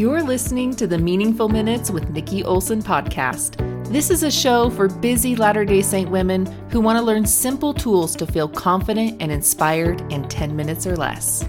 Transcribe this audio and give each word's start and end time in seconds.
You're 0.00 0.22
listening 0.22 0.74
to 0.76 0.86
the 0.86 0.96
Meaningful 0.96 1.50
Minutes 1.50 1.90
with 1.90 2.08
Nikki 2.08 2.42
Olson 2.42 2.82
podcast. 2.82 3.58
This 3.92 4.08
is 4.08 4.22
a 4.22 4.30
show 4.30 4.70
for 4.70 4.88
busy 4.88 5.36
Latter 5.36 5.62
day 5.62 5.82
Saint 5.82 6.10
women 6.10 6.46
who 6.70 6.80
want 6.80 6.98
to 6.98 7.04
learn 7.04 7.26
simple 7.26 7.74
tools 7.74 8.16
to 8.16 8.26
feel 8.26 8.48
confident 8.48 9.20
and 9.20 9.30
inspired 9.30 10.00
in 10.10 10.26
10 10.26 10.56
minutes 10.56 10.86
or 10.86 10.96
less. 10.96 11.46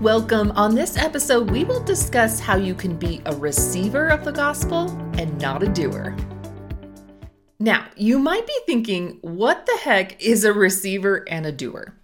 Welcome. 0.00 0.50
On 0.56 0.74
this 0.74 0.96
episode, 0.96 1.48
we 1.48 1.62
will 1.62 1.84
discuss 1.84 2.40
how 2.40 2.56
you 2.56 2.74
can 2.74 2.96
be 2.96 3.22
a 3.26 3.36
receiver 3.36 4.08
of 4.08 4.24
the 4.24 4.32
gospel 4.32 4.90
and 5.16 5.40
not 5.40 5.62
a 5.62 5.68
doer. 5.68 6.16
Now, 7.60 7.86
you 7.94 8.18
might 8.18 8.48
be 8.48 8.58
thinking, 8.66 9.18
what 9.20 9.66
the 9.66 9.78
heck 9.84 10.20
is 10.20 10.42
a 10.42 10.52
receiver 10.52 11.24
and 11.28 11.46
a 11.46 11.52
doer? 11.52 11.94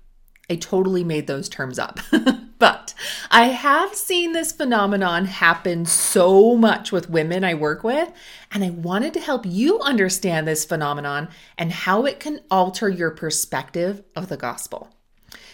I 0.52 0.56
totally 0.56 1.02
made 1.02 1.28
those 1.28 1.48
terms 1.48 1.78
up. 1.78 1.98
but 2.58 2.92
I 3.30 3.44
have 3.44 3.94
seen 3.94 4.32
this 4.32 4.52
phenomenon 4.52 5.24
happen 5.24 5.86
so 5.86 6.56
much 6.56 6.92
with 6.92 7.08
women 7.08 7.42
I 7.42 7.54
work 7.54 7.82
with, 7.82 8.12
and 8.50 8.62
I 8.62 8.68
wanted 8.68 9.14
to 9.14 9.20
help 9.20 9.46
you 9.46 9.80
understand 9.80 10.46
this 10.46 10.66
phenomenon 10.66 11.30
and 11.56 11.72
how 11.72 12.04
it 12.04 12.20
can 12.20 12.40
alter 12.50 12.90
your 12.90 13.10
perspective 13.10 14.02
of 14.14 14.28
the 14.28 14.36
gospel. 14.36 14.90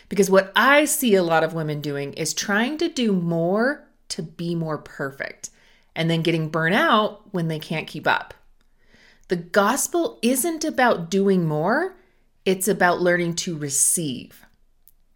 Because 0.08 0.28
what 0.30 0.50
I 0.56 0.84
see 0.84 1.14
a 1.14 1.22
lot 1.22 1.44
of 1.44 1.54
women 1.54 1.80
doing 1.80 2.12
is 2.14 2.34
trying 2.34 2.76
to 2.78 2.88
do 2.88 3.12
more 3.12 3.86
to 4.08 4.22
be 4.24 4.56
more 4.56 4.78
perfect 4.78 5.50
and 5.94 6.10
then 6.10 6.22
getting 6.22 6.48
burnt 6.48 6.74
out 6.74 7.32
when 7.32 7.46
they 7.46 7.60
can't 7.60 7.86
keep 7.86 8.08
up. 8.08 8.34
The 9.28 9.36
gospel 9.36 10.18
isn't 10.22 10.64
about 10.64 11.08
doing 11.08 11.46
more, 11.46 11.94
it's 12.44 12.66
about 12.66 13.00
learning 13.00 13.34
to 13.34 13.56
receive. 13.56 14.44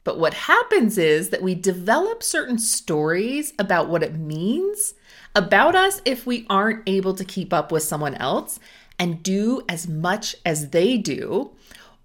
But 0.05 0.19
what 0.19 0.35
happens 0.35 0.99
is 0.99 1.31
that 1.31 1.43
we 1.43 1.55
develop 1.55 2.23
certain 2.23 2.59
stories 2.59 3.53
about 3.59 3.89
what 3.89 4.03
it 4.03 4.15
means 4.15 4.95
about 5.35 5.75
us 5.75 6.03
if 6.05 6.27
we 6.27 6.47
aren't 6.51 6.83
able 6.87 7.15
to 7.15 7.25
keep 7.25 7.53
up 7.53 7.71
with 7.71 7.83
someone 7.83 8.15
else 8.17 8.59
and 8.99 9.23
do 9.23 9.63
as 9.69 9.89
much 9.89 10.37
as 10.45 10.71
they 10.71 10.97
do 10.97 11.53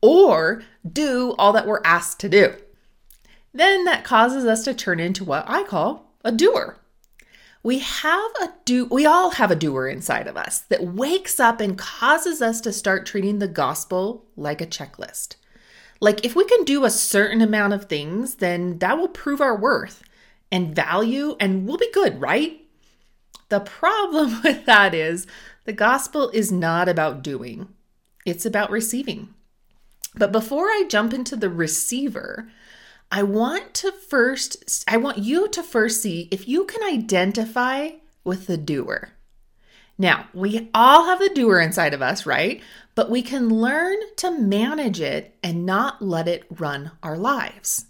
or 0.01 0.63
do 0.89 1.35
all 1.37 1.51
that 1.53 1.67
we're 1.67 1.81
asked 1.83 2.19
to 2.19 2.29
do 2.29 2.53
then 3.57 3.85
that 3.85 4.03
causes 4.03 4.45
us 4.45 4.63
to 4.63 4.73
turn 4.73 4.99
into 4.99 5.23
what 5.23 5.43
I 5.47 5.63
call 5.63 6.11
a 6.23 6.31
doer. 6.31 6.77
We 7.63 7.79
have 7.79 8.31
a 8.41 8.53
do 8.65 8.85
we 8.85 9.05
all 9.05 9.31
have 9.31 9.51
a 9.51 9.55
doer 9.55 9.87
inside 9.87 10.27
of 10.27 10.37
us 10.37 10.59
that 10.59 10.83
wakes 10.83 11.39
up 11.39 11.59
and 11.59 11.77
causes 11.77 12.41
us 12.41 12.61
to 12.61 12.71
start 12.71 13.05
treating 13.05 13.39
the 13.39 13.47
gospel 13.47 14.25
like 14.35 14.61
a 14.61 14.67
checklist. 14.67 15.35
Like 15.99 16.25
if 16.25 16.35
we 16.35 16.45
can 16.45 16.63
do 16.63 16.85
a 16.85 16.89
certain 16.89 17.41
amount 17.41 17.73
of 17.73 17.85
things, 17.85 18.35
then 18.35 18.79
that 18.79 18.97
will 18.97 19.07
prove 19.07 19.41
our 19.41 19.57
worth 19.57 20.03
and 20.51 20.75
value 20.75 21.35
and 21.39 21.67
we'll 21.67 21.77
be 21.77 21.91
good, 21.91 22.21
right? 22.21 22.61
The 23.49 23.59
problem 23.59 24.41
with 24.43 24.65
that 24.65 24.93
is 24.93 25.27
the 25.65 25.73
gospel 25.73 26.29
is 26.29 26.51
not 26.51 26.87
about 26.87 27.23
doing. 27.23 27.69
It's 28.25 28.45
about 28.45 28.71
receiving. 28.71 29.33
But 30.15 30.31
before 30.31 30.65
I 30.67 30.85
jump 30.89 31.13
into 31.13 31.35
the 31.35 31.49
receiver, 31.49 32.49
I 33.11 33.23
want 33.23 33.73
to 33.75 33.91
first, 33.91 34.83
I 34.87 34.97
want 34.97 35.19
you 35.19 35.47
to 35.49 35.63
first 35.63 36.01
see 36.01 36.27
if 36.31 36.47
you 36.47 36.65
can 36.65 36.83
identify 36.83 37.91
with 38.23 38.47
the 38.47 38.57
doer. 38.57 39.11
Now, 39.97 40.27
we 40.33 40.69
all 40.73 41.05
have 41.05 41.19
the 41.19 41.33
doer 41.33 41.59
inside 41.59 41.93
of 41.93 42.01
us, 42.01 42.25
right? 42.25 42.61
But 42.93 43.09
we 43.09 43.21
can 43.21 43.49
learn 43.49 43.97
to 44.17 44.31
manage 44.31 45.01
it 45.01 45.35
and 45.41 45.65
not 45.65 46.01
let 46.01 46.27
it 46.27 46.43
run 46.49 46.91
our 47.01 47.17
lives. 47.17 47.85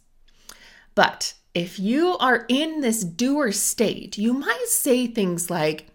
But 0.96 1.34
if 1.54 1.80
you 1.80 2.18
are 2.18 2.46
in 2.48 2.82
this 2.82 3.04
doer 3.04 3.52
state, 3.52 4.18
you 4.18 4.34
might 4.34 4.68
say 4.68 5.08
things 5.08 5.50
like, 5.50 5.88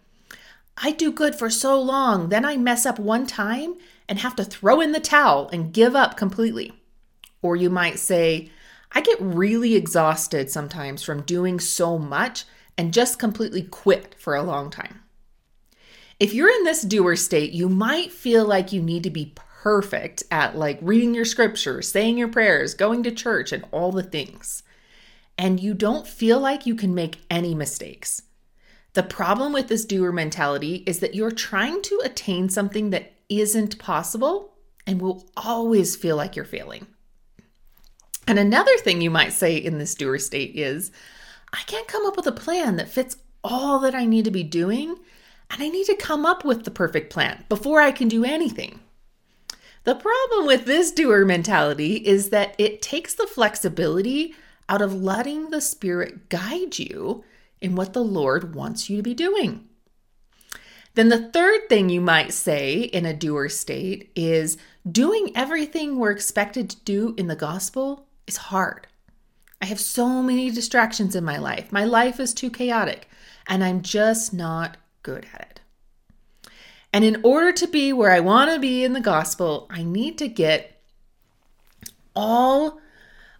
I 0.77 0.91
do 0.91 1.11
good 1.11 1.35
for 1.35 1.49
so 1.49 1.79
long, 1.79 2.29
then 2.29 2.45
I 2.45 2.57
mess 2.57 2.85
up 2.85 2.99
one 2.99 3.25
time 3.25 3.75
and 4.09 4.19
have 4.19 4.35
to 4.37 4.43
throw 4.43 4.81
in 4.81 4.91
the 4.91 4.99
towel 4.99 5.49
and 5.49 5.73
give 5.73 5.95
up 5.95 6.17
completely. 6.17 6.73
Or 7.41 7.55
you 7.55 7.69
might 7.69 7.99
say, 7.99 8.51
I 8.91 9.01
get 9.01 9.21
really 9.21 9.75
exhausted 9.75 10.51
sometimes 10.51 11.03
from 11.03 11.23
doing 11.23 11.59
so 11.59 11.97
much 11.97 12.45
and 12.77 12.93
just 12.93 13.19
completely 13.19 13.63
quit 13.63 14.15
for 14.19 14.35
a 14.35 14.43
long 14.43 14.69
time. 14.69 15.02
If 16.23 16.33
you're 16.33 16.49
in 16.49 16.63
this 16.63 16.83
doer 16.83 17.17
state, 17.17 17.51
you 17.51 17.67
might 17.67 18.09
feel 18.09 18.45
like 18.45 18.71
you 18.71 18.81
need 18.81 19.03
to 19.03 19.09
be 19.09 19.33
perfect 19.35 20.23
at 20.31 20.57
like 20.57 20.79
reading 20.81 21.13
your 21.13 21.25
scriptures, 21.25 21.91
saying 21.91 22.17
your 22.17 22.29
prayers, 22.29 22.75
going 22.75 23.03
to 23.03 23.11
church, 23.11 23.51
and 23.51 23.65
all 23.71 23.91
the 23.91 24.03
things. 24.03 24.63
And 25.37 25.59
you 25.59 25.73
don't 25.73 26.07
feel 26.07 26.39
like 26.39 26.65
you 26.65 26.75
can 26.75 26.95
make 26.95 27.17
any 27.29 27.53
mistakes. 27.53 28.21
The 28.93 29.03
problem 29.03 29.51
with 29.51 29.67
this 29.67 29.83
doer 29.83 30.13
mentality 30.13 30.85
is 30.87 31.01
that 31.01 31.13
you're 31.13 31.29
trying 31.29 31.81
to 31.81 32.01
attain 32.05 32.47
something 32.47 32.91
that 32.91 33.11
isn't 33.27 33.77
possible 33.77 34.53
and 34.87 35.01
will 35.01 35.27
always 35.35 35.97
feel 35.97 36.15
like 36.15 36.37
you're 36.37 36.45
failing. 36.45 36.87
And 38.27 38.39
another 38.39 38.77
thing 38.77 39.01
you 39.01 39.11
might 39.11 39.33
say 39.33 39.57
in 39.57 39.77
this 39.77 39.93
doer 39.93 40.19
state 40.19 40.55
is, 40.55 40.89
I 41.51 41.63
can't 41.67 41.89
come 41.89 42.05
up 42.05 42.15
with 42.15 42.27
a 42.27 42.31
plan 42.31 42.77
that 42.77 42.87
fits 42.87 43.17
all 43.43 43.79
that 43.79 43.93
I 43.93 44.05
need 44.05 44.23
to 44.23 44.31
be 44.31 44.43
doing, 44.43 44.95
and 45.53 45.61
I 45.61 45.69
need 45.69 45.85
to 45.85 45.95
come 45.95 46.25
up 46.25 46.43
with 46.43 46.63
the 46.63 46.71
perfect 46.71 47.13
plan 47.13 47.45
before 47.47 47.79
I 47.79 47.91
can 47.91 48.07
do 48.07 48.25
anything. 48.25 48.79
The 49.83 49.95
problem 49.95 50.47
with 50.47 50.65
this 50.65 50.91
doer 50.91 51.25
mentality 51.25 51.97
is 51.97 52.29
that 52.29 52.55
it 52.57 52.81
takes 52.81 53.13
the 53.13 53.27
flexibility 53.27 54.33
out 54.67 54.81
of 54.81 54.95
letting 54.95 55.49
the 55.49 55.61
Spirit 55.61 56.29
guide 56.29 56.79
you 56.79 57.23
in 57.61 57.75
what 57.75 57.93
the 57.93 58.03
Lord 58.03 58.55
wants 58.55 58.89
you 58.89 58.97
to 58.97 59.03
be 59.03 59.13
doing. 59.13 59.67
Then 60.95 61.09
the 61.09 61.29
third 61.29 61.69
thing 61.69 61.89
you 61.89 62.01
might 62.01 62.33
say 62.33 62.79
in 62.79 63.05
a 63.05 63.13
doer 63.13 63.49
state 63.49 64.11
is 64.15 64.57
doing 64.89 65.31
everything 65.35 65.97
we're 65.97 66.11
expected 66.11 66.69
to 66.69 66.79
do 66.83 67.13
in 67.17 67.27
the 67.27 67.35
gospel 67.35 68.07
is 68.25 68.37
hard. 68.37 68.87
I 69.61 69.65
have 69.65 69.79
so 69.79 70.21
many 70.21 70.49
distractions 70.49 71.15
in 71.15 71.23
my 71.23 71.37
life. 71.37 71.71
My 71.71 71.85
life 71.85 72.19
is 72.19 72.33
too 72.33 72.49
chaotic, 72.49 73.07
and 73.47 73.63
I'm 73.63 73.81
just 73.81 74.33
not 74.33 74.77
good 75.03 75.27
at 75.33 75.41
it. 75.41 75.59
And 76.91 77.03
in 77.03 77.21
order 77.23 77.51
to 77.51 77.67
be 77.67 77.91
where 77.91 78.11
I 78.11 78.19
want 78.19 78.51
to 78.51 78.59
be 78.59 78.83
in 78.83 78.93
the 78.93 79.01
gospel, 79.01 79.67
I 79.69 79.83
need 79.83 80.17
to 80.19 80.27
get 80.27 80.81
all 82.15 82.79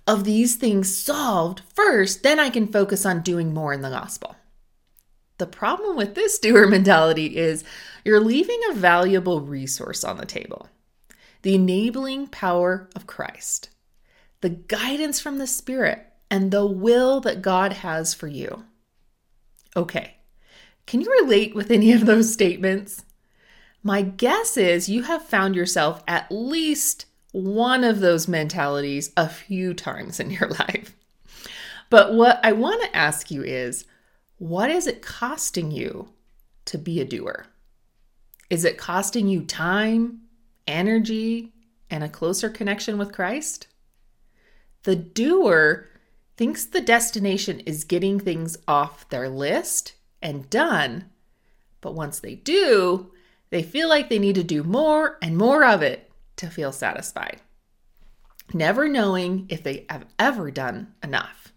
of 0.07 0.23
these 0.23 0.55
things 0.55 0.95
solved 0.95 1.61
first, 1.73 2.23
then 2.23 2.39
I 2.39 2.49
can 2.49 2.67
focus 2.67 3.05
on 3.05 3.21
doing 3.21 3.53
more 3.53 3.73
in 3.73 3.81
the 3.81 3.89
gospel. 3.89 4.35
The 5.37 5.47
problem 5.47 5.95
with 5.95 6.15
this 6.15 6.39
doer 6.39 6.67
mentality 6.69 7.37
is 7.37 7.63
you're 8.03 8.19
leaving 8.19 8.59
a 8.69 8.75
valuable 8.75 9.41
resource 9.41 10.03
on 10.03 10.17
the 10.17 10.25
table 10.25 10.69
the 11.41 11.55
enabling 11.55 12.25
power 12.27 12.89
of 12.95 13.05
Christ 13.05 13.69
the 14.43 14.49
guidance 14.49 15.21
from 15.21 15.37
the 15.37 15.47
Spirit, 15.47 16.05
and 16.29 16.51
the 16.51 16.65
will 16.65 17.21
that 17.21 17.41
God 17.41 17.71
has 17.71 18.13
for 18.13 18.27
you. 18.27 18.65
Okay, 19.73 20.17
can 20.85 21.01
you 21.01 21.11
relate 21.21 21.55
with 21.55 21.71
any 21.71 21.91
of 21.93 22.05
those 22.05 22.31
statements? 22.31 23.05
My 23.81 24.01
guess 24.01 24.57
is 24.57 24.89
you 24.89 25.03
have 25.03 25.25
found 25.25 25.55
yourself 25.55 26.03
at 26.07 26.31
least 26.31 27.05
one 27.31 27.83
of 27.83 27.99
those 27.99 28.27
mentalities 28.27 29.11
a 29.17 29.27
few 29.27 29.73
times 29.73 30.19
in 30.19 30.31
your 30.31 30.49
life. 30.59 30.95
But 31.89 32.13
what 32.13 32.39
I 32.43 32.53
want 32.53 32.81
to 32.83 32.95
ask 32.95 33.29
you 33.29 33.43
is 33.43 33.85
what 34.37 34.69
is 34.69 34.87
it 34.87 35.01
costing 35.01 35.71
you 35.71 36.09
to 36.65 36.77
be 36.77 36.99
a 36.99 37.05
doer? 37.05 37.45
Is 38.49 38.65
it 38.65 38.77
costing 38.77 39.27
you 39.27 39.41
time, 39.43 40.21
energy, 40.67 41.53
and 41.89 42.03
a 42.03 42.09
closer 42.09 42.49
connection 42.49 42.97
with 42.97 43.13
Christ? 43.13 43.67
The 44.83 44.95
doer 44.95 45.87
thinks 46.35 46.65
the 46.65 46.81
destination 46.81 47.61
is 47.61 47.83
getting 47.83 48.19
things 48.19 48.57
off 48.67 49.07
their 49.09 49.29
list 49.29 49.93
and 50.23 50.49
done, 50.49 51.11
but 51.81 51.93
once 51.93 52.19
they 52.19 52.35
do, 52.35 53.11
they 53.51 53.61
feel 53.61 53.87
like 53.87 54.09
they 54.09 54.17
need 54.17 54.35
to 54.35 54.43
do 54.43 54.63
more 54.63 55.19
and 55.21 55.37
more 55.37 55.63
of 55.63 55.83
it 55.83 56.09
to 56.37 56.47
feel 56.47 56.71
satisfied, 56.71 57.41
never 58.53 58.87
knowing 58.87 59.45
if 59.49 59.61
they 59.61 59.85
have 59.89 60.07
ever 60.17 60.49
done 60.49 60.93
enough. 61.03 61.53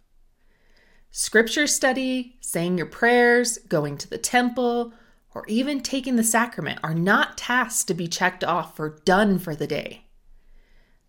Scripture 1.11 1.67
study, 1.67 2.37
saying 2.41 2.77
your 2.77 2.87
prayers, 2.87 3.57
going 3.69 3.97
to 3.97 4.11
the 4.11 4.19
temple, 4.19 4.93
or 5.35 5.47
even 5.49 5.81
taking 5.81 6.17
the 6.17 6.23
sacrament 6.23 6.79
are 6.83 6.95
not 6.95 7.39
tasks 7.39 7.85
to 7.85 7.95
be 7.95 8.07
checked 8.07 8.45
off 8.45 8.79
or 8.79 8.99
done 9.05 9.39
for 9.39 9.55
the 9.55 9.67
day 9.67 10.07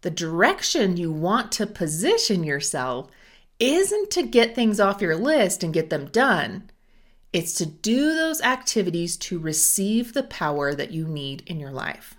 the 0.01 0.11
direction 0.11 0.97
you 0.97 1.11
want 1.11 1.51
to 1.51 1.65
position 1.65 2.43
yourself 2.43 3.09
isn't 3.59 4.11
to 4.11 4.23
get 4.23 4.55
things 4.55 4.79
off 4.79 5.01
your 5.01 5.15
list 5.15 5.63
and 5.63 5.73
get 5.73 5.89
them 5.89 6.05
done. 6.07 6.69
It's 7.37 7.53
to 7.53 7.67
do 7.67 8.15
those 8.15 8.41
activities 8.41 9.15
to 9.17 9.37
receive 9.37 10.13
the 10.13 10.23
power 10.23 10.73
that 10.73 10.89
you 10.89 11.07
need 11.07 11.43
in 11.45 11.59
your 11.59 11.69
life. 11.69 12.15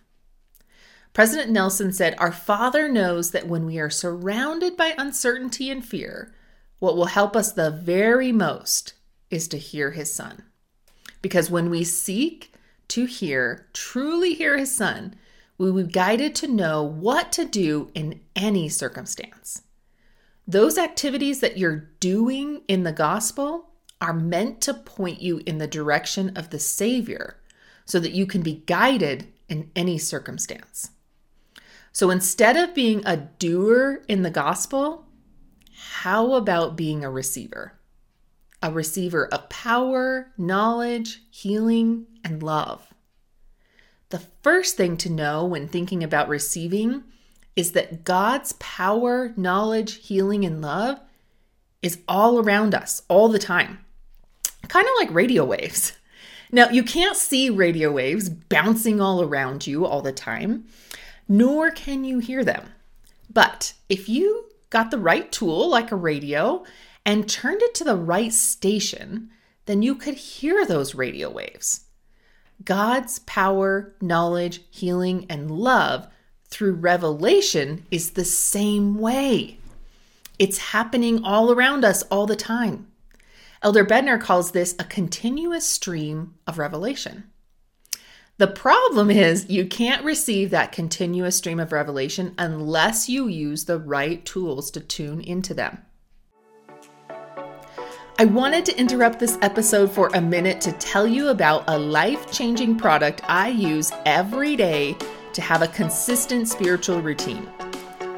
President 1.13 1.51
Nelson 1.51 1.93
said, 1.93 2.15
Our 2.19 2.31
Father 2.31 2.89
knows 2.89 3.33
that 3.33 3.49
when 3.49 3.67
we 3.67 3.81
are 3.81 3.91
surrounded 3.91 4.77
by 4.77 4.95
uncertainty 4.97 5.73
and 5.73 5.85
fear, 5.85 6.33
what 6.79 6.97
will 6.97 7.07
help 7.07 7.35
us 7.35 7.51
the 7.51 7.69
very 7.69 8.31
most 8.31 8.93
is 9.29 9.49
to 9.49 9.59
hear 9.59 9.91
His 9.91 10.15
Son. 10.15 10.45
Because 11.21 11.51
when 11.51 11.69
we 11.69 11.83
seek 11.83 12.53
to 12.87 13.07
hear, 13.07 13.67
truly 13.73 14.35
hear 14.35 14.57
his 14.57 14.77
son, 14.77 15.17
we 15.59 15.69
will 15.69 15.83
be 15.83 15.93
guided 15.93 16.37
to 16.37 16.47
know 16.47 16.85
what 16.85 17.33
to 17.33 17.45
do 17.45 17.91
in 17.93 18.21
any 18.37 18.69
circumstance. 18.69 19.63
Those 20.47 20.79
activities 20.79 21.41
that 21.41 21.59
you're 21.59 21.91
doing 21.99 22.63
in 22.69 22.85
the 22.85 22.93
gospel 22.93 23.68
are 24.01 24.13
meant 24.13 24.61
to 24.63 24.75
point 24.75 25.21
you 25.21 25.41
in 25.47 25.59
the 25.59 25.67
direction 25.67 26.37
of 26.37 26.51
the 26.51 26.59
Savior 26.59 27.37
so 27.85 27.99
that 27.99 28.13
you 28.13 28.27
can 28.27 28.43
be 28.43 28.63
guided 28.67 29.33
in 29.49 29.71
any 29.75 29.99
circumstance. 29.99 30.91
So 31.93 32.11
instead 32.11 32.57
of 32.57 32.75
being 32.75 33.03
a 33.05 33.17
doer 33.17 34.03
in 34.09 34.23
the 34.23 34.31
gospel, 34.31 35.07
how 35.73 36.35
about 36.35 36.77
being 36.77 37.05
a 37.05 37.11
receiver? 37.11 37.73
A 38.63 38.71
receiver 38.71 39.27
of 39.33 39.49
power, 39.49 40.33
knowledge, 40.37 41.23
healing, 41.31 42.07
and 42.23 42.43
love. 42.43 42.93
The 44.11 44.23
first 44.43 44.77
thing 44.77 44.97
to 44.99 45.11
know 45.11 45.45
when 45.45 45.69
thinking 45.69 46.03
about 46.03 46.29
receiving 46.29 47.05
is 47.57 47.73
that 47.73 48.05
God's 48.05 48.53
power, 48.55 49.33
knowledge, 49.37 50.07
healing, 50.07 50.45
and 50.45 50.63
love 50.63 51.01
is 51.83 51.99
all 52.09 52.39
around 52.39 52.75
us 52.75 53.03
all 53.09 53.29
the 53.29 53.39
time, 53.39 53.85
kind 54.67 54.87
of 54.87 54.93
like 54.99 55.15
radio 55.15 55.45
waves. 55.45 55.93
Now, 56.51 56.69
you 56.71 56.83
can't 56.83 57.17
see 57.17 57.51
radio 57.51 57.93
waves 57.93 58.29
bouncing 58.29 59.01
all 59.01 59.23
around 59.23 59.67
you 59.67 59.85
all 59.87 60.01
the 60.01 60.13
time, 60.13 60.65
nor 61.29 61.71
can 61.71 62.05
you 62.05 62.19
hear 62.19 62.43
them. 62.43 62.69
But 63.33 63.75
if 63.89 64.09
you 64.09 64.47
got 64.71 64.91
the 64.91 64.99
right 64.99 65.31
tool, 65.31 65.69
like 65.69 65.93
a 65.93 65.97
radio, 65.97 66.65
and 67.05 67.29
turned 67.29 67.63
it 67.63 67.75
to 67.77 67.85
the 67.85 67.97
right 67.97 68.33
station, 68.33 69.31
then 69.67 69.83
you 69.83 69.95
could 69.95 70.15
hear 70.15 70.65
those 70.65 70.95
radio 70.95 71.31
waves. 71.31 71.85
God's 72.65 73.21
power, 73.21 73.95
knowledge, 74.01 74.63
healing, 74.71 75.27
and 75.29 75.51
love 75.51 76.09
through 76.49 76.75
revelation 76.75 77.87
is 77.91 78.11
the 78.11 78.25
same 78.25 78.99
way. 78.99 79.59
It's 80.39 80.59
happening 80.59 81.23
all 81.25 81.53
around 81.53 81.85
us 81.85 82.03
all 82.05 82.27
the 82.27 82.37
time. 82.37 82.87
Elder 83.63 83.85
Bednar 83.85 84.21
calls 84.21 84.53
this 84.53 84.75
a 84.79 84.85
continuous 84.85 85.67
stream 85.67 86.35
of 86.47 86.59
revelation. 86.59 87.25
The 88.37 88.47
problem 88.47 89.11
is 89.11 89.51
you 89.51 89.67
can't 89.67 90.05
receive 90.05 90.51
that 90.51 90.71
continuous 90.71 91.37
stream 91.37 91.59
of 91.59 91.73
revelation 91.73 92.35
unless 92.39 93.09
you 93.09 93.27
use 93.27 93.65
the 93.65 93.81
right 93.81 94.25
tools 94.25 94.71
to 94.73 94.81
tune 94.81 95.21
into 95.21 95.55
them. 95.55 95.79
I 98.21 98.25
wanted 98.25 98.65
to 98.67 98.79
interrupt 98.79 99.19
this 99.19 99.39
episode 99.43 99.91
for 99.91 100.09
a 100.15 100.21
minute 100.21 100.61
to 100.63 100.73
tell 100.73 101.07
you 101.07 101.29
about 101.29 101.65
a 101.67 101.79
life 101.79 102.31
changing 102.31 102.77
product 102.77 103.23
I 103.29 103.49
use 103.49 103.91
every 104.07 104.55
day 104.55 104.97
to 105.33 105.41
have 105.41 105.63
a 105.63 105.69
consistent 105.69 106.49
spiritual 106.49 107.01
routine. 107.01 107.49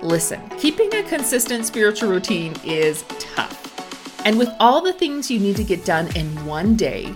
Listen, 0.02 0.46
keeping 0.58 0.94
a 0.94 1.02
consistent 1.02 1.64
spiritual 1.64 2.10
routine 2.10 2.54
is 2.64 3.04
tough. 3.18 3.79
And 4.24 4.38
with 4.38 4.50
all 4.60 4.80
the 4.80 4.92
things 4.92 5.30
you 5.30 5.40
need 5.40 5.56
to 5.56 5.64
get 5.64 5.84
done 5.84 6.14
in 6.14 6.26
one 6.44 6.76
day, 6.76 7.14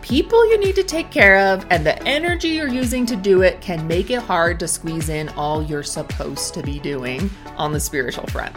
people 0.00 0.48
you 0.48 0.58
need 0.58 0.74
to 0.76 0.82
take 0.82 1.10
care 1.10 1.38
of, 1.38 1.66
and 1.70 1.84
the 1.84 2.02
energy 2.04 2.48
you're 2.48 2.68
using 2.68 3.04
to 3.06 3.16
do 3.16 3.42
it 3.42 3.60
can 3.60 3.86
make 3.86 4.10
it 4.10 4.22
hard 4.22 4.58
to 4.60 4.68
squeeze 4.68 5.08
in 5.08 5.28
all 5.30 5.62
you're 5.62 5.82
supposed 5.82 6.54
to 6.54 6.62
be 6.62 6.78
doing 6.78 7.28
on 7.56 7.72
the 7.72 7.80
spiritual 7.80 8.26
front. 8.28 8.56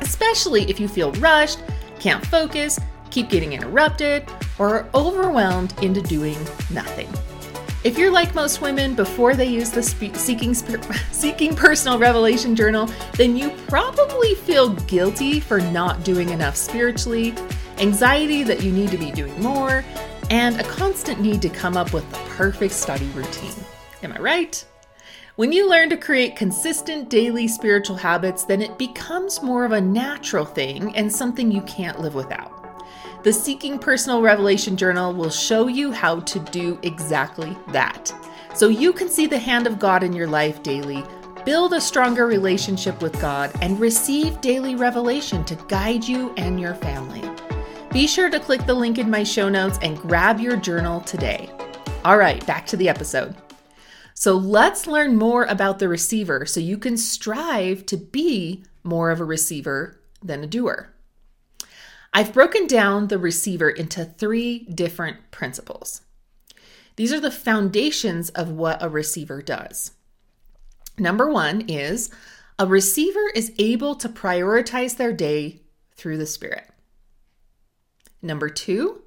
Especially 0.00 0.68
if 0.68 0.78
you 0.78 0.86
feel 0.88 1.12
rushed, 1.12 1.60
can't 1.98 2.24
focus, 2.26 2.78
keep 3.10 3.30
getting 3.30 3.52
interrupted, 3.52 4.28
or 4.58 4.68
are 4.68 4.88
overwhelmed 4.94 5.72
into 5.82 6.02
doing 6.02 6.36
nothing. 6.70 7.08
If 7.84 7.98
you're 7.98 8.10
like 8.10 8.34
most 8.34 8.62
women 8.62 8.94
before 8.94 9.34
they 9.34 9.44
use 9.44 9.70
the 9.70 9.82
spe- 9.82 10.16
seeking 10.16 10.54
seeking 11.12 11.54
personal 11.54 11.98
revelation 11.98 12.56
journal, 12.56 12.88
then 13.18 13.36
you 13.36 13.50
probably 13.68 14.34
feel 14.36 14.70
guilty 14.70 15.38
for 15.38 15.60
not 15.60 16.02
doing 16.02 16.30
enough 16.30 16.56
spiritually, 16.56 17.34
anxiety 17.76 18.42
that 18.42 18.62
you 18.62 18.72
need 18.72 18.90
to 18.90 18.96
be 18.96 19.10
doing 19.10 19.38
more, 19.42 19.84
and 20.30 20.58
a 20.58 20.64
constant 20.64 21.20
need 21.20 21.42
to 21.42 21.50
come 21.50 21.76
up 21.76 21.92
with 21.92 22.10
the 22.10 22.16
perfect 22.30 22.72
study 22.72 23.06
routine. 23.08 23.52
Am 24.02 24.12
I 24.12 24.18
right? 24.18 24.64
When 25.36 25.52
you 25.52 25.68
learn 25.68 25.90
to 25.90 25.98
create 25.98 26.36
consistent 26.36 27.10
daily 27.10 27.46
spiritual 27.46 27.96
habits, 27.96 28.44
then 28.44 28.62
it 28.62 28.78
becomes 28.78 29.42
more 29.42 29.66
of 29.66 29.72
a 29.72 29.80
natural 29.80 30.46
thing 30.46 30.96
and 30.96 31.12
something 31.12 31.52
you 31.52 31.60
can't 31.62 32.00
live 32.00 32.14
without. 32.14 32.53
The 33.24 33.32
Seeking 33.32 33.78
Personal 33.78 34.20
Revelation 34.20 34.76
Journal 34.76 35.14
will 35.14 35.30
show 35.30 35.66
you 35.66 35.90
how 35.90 36.20
to 36.20 36.38
do 36.38 36.78
exactly 36.82 37.56
that. 37.68 38.12
So 38.54 38.68
you 38.68 38.92
can 38.92 39.08
see 39.08 39.26
the 39.26 39.38
hand 39.38 39.66
of 39.66 39.78
God 39.78 40.02
in 40.02 40.12
your 40.12 40.26
life 40.26 40.62
daily, 40.62 41.02
build 41.46 41.72
a 41.72 41.80
stronger 41.80 42.26
relationship 42.26 43.00
with 43.00 43.18
God, 43.22 43.50
and 43.62 43.80
receive 43.80 44.42
daily 44.42 44.74
revelation 44.74 45.42
to 45.44 45.54
guide 45.68 46.04
you 46.04 46.34
and 46.36 46.60
your 46.60 46.74
family. 46.74 47.22
Be 47.92 48.06
sure 48.06 48.28
to 48.28 48.38
click 48.38 48.66
the 48.66 48.74
link 48.74 48.98
in 48.98 49.08
my 49.08 49.24
show 49.24 49.48
notes 49.48 49.78
and 49.80 49.96
grab 49.96 50.38
your 50.38 50.58
journal 50.58 51.00
today. 51.00 51.48
All 52.04 52.18
right, 52.18 52.44
back 52.46 52.66
to 52.66 52.76
the 52.76 52.90
episode. 52.90 53.34
So 54.12 54.34
let's 54.34 54.86
learn 54.86 55.16
more 55.16 55.44
about 55.44 55.78
the 55.78 55.88
receiver 55.88 56.44
so 56.44 56.60
you 56.60 56.76
can 56.76 56.98
strive 56.98 57.86
to 57.86 57.96
be 57.96 58.64
more 58.82 59.10
of 59.10 59.18
a 59.18 59.24
receiver 59.24 59.98
than 60.22 60.44
a 60.44 60.46
doer. 60.46 60.93
I've 62.16 62.32
broken 62.32 62.68
down 62.68 63.08
the 63.08 63.18
receiver 63.18 63.68
into 63.68 64.04
three 64.04 64.60
different 64.60 65.32
principles. 65.32 66.02
These 66.94 67.12
are 67.12 67.18
the 67.18 67.32
foundations 67.32 68.30
of 68.30 68.52
what 68.52 68.80
a 68.80 68.88
receiver 68.88 69.42
does. 69.42 69.90
Number 70.96 71.28
one 71.28 71.62
is 71.62 72.10
a 72.56 72.68
receiver 72.68 73.32
is 73.34 73.52
able 73.58 73.96
to 73.96 74.08
prioritize 74.08 74.96
their 74.96 75.12
day 75.12 75.62
through 75.96 76.18
the 76.18 76.26
Spirit. 76.26 76.70
Number 78.22 78.48
two, 78.48 79.02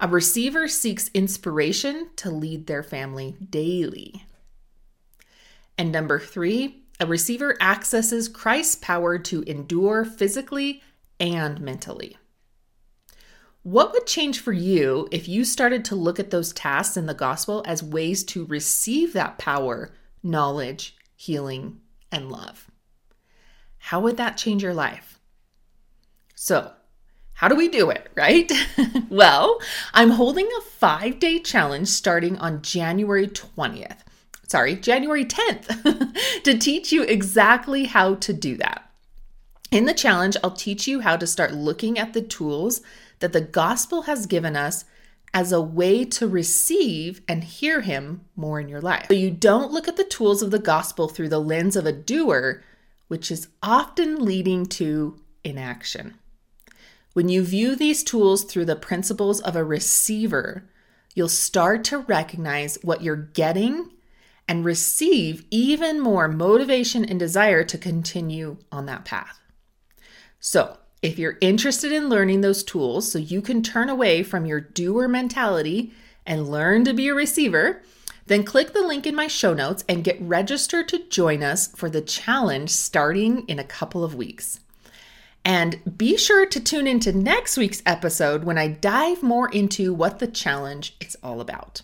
a 0.00 0.08
receiver 0.08 0.66
seeks 0.66 1.10
inspiration 1.12 2.08
to 2.16 2.30
lead 2.30 2.66
their 2.66 2.82
family 2.82 3.36
daily. 3.50 4.24
And 5.76 5.92
number 5.92 6.18
three, 6.18 6.84
a 6.98 7.04
receiver 7.04 7.54
accesses 7.60 8.28
Christ's 8.28 8.76
power 8.76 9.18
to 9.18 9.42
endure 9.42 10.06
physically 10.06 10.82
and 11.18 11.60
mentally. 11.60 12.16
What 13.62 13.92
would 13.92 14.06
change 14.06 14.40
for 14.40 14.52
you 14.52 15.08
if 15.10 15.26
you 15.26 15.44
started 15.44 15.86
to 15.86 15.94
look 15.94 16.20
at 16.20 16.30
those 16.30 16.52
tasks 16.52 16.98
in 16.98 17.06
the 17.06 17.14
gospel 17.14 17.62
as 17.66 17.82
ways 17.82 18.22
to 18.24 18.44
receive 18.44 19.14
that 19.14 19.38
power, 19.38 19.94
knowledge, 20.22 20.94
healing, 21.16 21.80
and 22.12 22.30
love? 22.30 22.70
How 23.78 24.00
would 24.00 24.18
that 24.18 24.36
change 24.36 24.62
your 24.62 24.74
life? 24.74 25.18
So, 26.34 26.72
how 27.34 27.48
do 27.48 27.54
we 27.54 27.68
do 27.68 27.88
it, 27.88 28.10
right? 28.14 28.52
well, 29.08 29.58
I'm 29.94 30.10
holding 30.10 30.48
a 30.58 30.60
five 30.60 31.18
day 31.18 31.38
challenge 31.38 31.88
starting 31.88 32.36
on 32.38 32.60
January 32.60 33.28
20th. 33.28 33.98
Sorry, 34.46 34.76
January 34.76 35.24
10th 35.24 36.42
to 36.44 36.58
teach 36.58 36.92
you 36.92 37.02
exactly 37.02 37.84
how 37.84 38.16
to 38.16 38.32
do 38.32 38.56
that. 38.58 38.90
In 39.74 39.86
the 39.86 39.92
challenge, 39.92 40.36
I'll 40.44 40.52
teach 40.52 40.86
you 40.86 41.00
how 41.00 41.16
to 41.16 41.26
start 41.26 41.52
looking 41.52 41.98
at 41.98 42.12
the 42.12 42.22
tools 42.22 42.80
that 43.18 43.32
the 43.32 43.40
gospel 43.40 44.02
has 44.02 44.26
given 44.26 44.54
us 44.54 44.84
as 45.34 45.50
a 45.50 45.60
way 45.60 46.04
to 46.04 46.28
receive 46.28 47.22
and 47.26 47.42
hear 47.42 47.80
Him 47.80 48.20
more 48.36 48.60
in 48.60 48.68
your 48.68 48.80
life. 48.80 49.06
So 49.08 49.14
you 49.14 49.32
don't 49.32 49.72
look 49.72 49.88
at 49.88 49.96
the 49.96 50.04
tools 50.04 50.42
of 50.42 50.52
the 50.52 50.60
gospel 50.60 51.08
through 51.08 51.30
the 51.30 51.40
lens 51.40 51.74
of 51.74 51.86
a 51.86 51.92
doer, 51.92 52.62
which 53.08 53.32
is 53.32 53.48
often 53.64 54.24
leading 54.24 54.66
to 54.66 55.18
inaction. 55.42 56.18
When 57.14 57.28
you 57.28 57.42
view 57.42 57.74
these 57.74 58.04
tools 58.04 58.44
through 58.44 58.66
the 58.66 58.76
principles 58.76 59.40
of 59.40 59.56
a 59.56 59.64
receiver, 59.64 60.70
you'll 61.16 61.28
start 61.28 61.82
to 61.86 61.98
recognize 61.98 62.78
what 62.82 63.02
you're 63.02 63.16
getting 63.16 63.90
and 64.46 64.64
receive 64.64 65.44
even 65.50 65.98
more 65.98 66.28
motivation 66.28 67.04
and 67.04 67.18
desire 67.18 67.64
to 67.64 67.76
continue 67.76 68.58
on 68.70 68.86
that 68.86 69.04
path. 69.04 69.40
So, 70.46 70.76
if 71.00 71.18
you're 71.18 71.38
interested 71.40 71.90
in 71.90 72.10
learning 72.10 72.42
those 72.42 72.62
tools 72.62 73.10
so 73.10 73.18
you 73.18 73.40
can 73.40 73.62
turn 73.62 73.88
away 73.88 74.22
from 74.22 74.44
your 74.44 74.60
doer 74.60 75.08
mentality 75.08 75.94
and 76.26 76.50
learn 76.50 76.84
to 76.84 76.92
be 76.92 77.08
a 77.08 77.14
receiver, 77.14 77.80
then 78.26 78.44
click 78.44 78.74
the 78.74 78.86
link 78.86 79.06
in 79.06 79.14
my 79.14 79.26
show 79.26 79.54
notes 79.54 79.84
and 79.88 80.04
get 80.04 80.20
registered 80.20 80.86
to 80.88 81.08
join 81.08 81.42
us 81.42 81.68
for 81.68 81.88
the 81.88 82.02
challenge 82.02 82.68
starting 82.68 83.48
in 83.48 83.58
a 83.58 83.64
couple 83.64 84.04
of 84.04 84.14
weeks. 84.14 84.60
And 85.46 85.80
be 85.96 86.18
sure 86.18 86.44
to 86.44 86.60
tune 86.60 86.86
into 86.86 87.10
next 87.10 87.56
week's 87.56 87.82
episode 87.86 88.44
when 88.44 88.58
I 88.58 88.68
dive 88.68 89.22
more 89.22 89.48
into 89.48 89.94
what 89.94 90.18
the 90.18 90.26
challenge 90.26 90.94
is 91.00 91.16
all 91.22 91.40
about. 91.40 91.80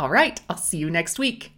All 0.00 0.10
right, 0.10 0.40
I'll 0.48 0.56
see 0.56 0.78
you 0.78 0.90
next 0.90 1.20
week. 1.20 1.52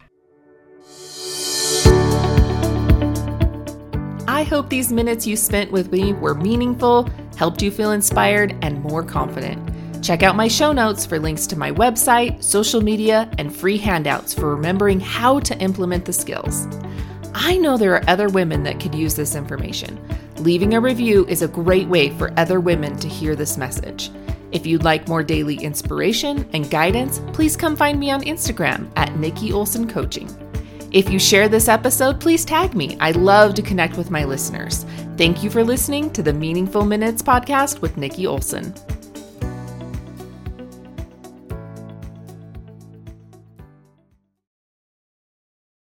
I 4.33 4.45
hope 4.45 4.71
these 4.71 4.91
minutes 4.91 5.27
you 5.27 5.37
spent 5.37 5.71
with 5.71 5.93
me 5.93 6.15
were 6.15 6.35
meaningful, 6.35 7.07
helped 7.37 7.61
you 7.61 7.71
feel 7.71 7.93
inspired, 7.93 8.57
and 8.63 8.83
more 8.83 9.03
confident. 9.03 10.03
Check 10.03 10.23
out 10.23 10.37
my 10.37 10.49
show 10.49 10.73
notes 10.73 11.05
for 11.05 11.19
links 11.19 11.47
to 11.49 11.59
my 11.59 11.71
website, 11.71 12.43
social 12.43 12.81
media, 12.81 13.31
and 13.37 13.55
free 13.55 13.77
handouts 13.77 14.33
for 14.33 14.57
remembering 14.57 15.01
how 15.01 15.39
to 15.41 15.59
implement 15.59 16.07
the 16.07 16.15
skills. 16.15 16.67
I 17.35 17.59
know 17.59 17.77
there 17.77 17.95
are 17.95 18.09
other 18.09 18.31
women 18.31 18.63
that 18.63 18.81
could 18.81 18.95
use 18.95 19.15
this 19.15 19.35
information. 19.35 20.01
Leaving 20.39 20.73
a 20.73 20.81
review 20.81 21.27
is 21.27 21.43
a 21.43 21.49
great 21.49 21.89
way 21.89 22.09
for 22.09 22.33
other 22.39 22.59
women 22.59 22.97
to 23.01 23.09
hear 23.09 23.37
this 23.37 23.59
message. 23.59 24.11
If 24.51 24.65
you'd 24.65 24.83
like 24.83 25.09
more 25.09 25.23
daily 25.23 25.57
inspiration 25.57 26.49
and 26.55 26.71
guidance, 26.71 27.21
please 27.35 27.55
come 27.55 27.77
find 27.77 28.01
me 28.01 28.11
on 28.11 28.23
Instagram 28.23 28.91
at 28.97 29.15
Nikki 29.19 29.53
Olson 29.53 29.87
Coaching. 29.87 30.31
If 30.93 31.09
you 31.09 31.19
share 31.19 31.49
this 31.49 31.69
episode, 31.69 32.21
please 32.21 32.45
tag 32.45 32.75
me. 32.75 32.99
I 33.01 33.13
love 33.13 33.55
to 33.55 33.63
connect 33.63 33.97
with 33.97 34.11
my 34.11 34.25
listeners. 34.25 34.85
Thank 35.17 35.43
you 35.43 35.49
for 35.49 35.65
listening 35.65 36.11
to 36.11 36.23
the 36.23 36.35
Meaningful 36.35 36.85
Minutes 36.85 37.23
podcast 37.23 37.81
with 37.81 37.97
Nikki 37.97 38.27
Olson. 38.27 38.75